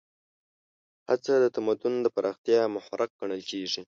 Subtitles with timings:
[1.09, 3.79] هڅه د تمدن د پراختیا محرک ګڼل کېږي.